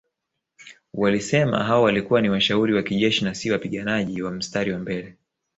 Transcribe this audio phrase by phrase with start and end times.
[0.93, 5.17] Walisema hao walikuwa ni washauri wa kijeshi na si wapiganaji wa mstari wa mbele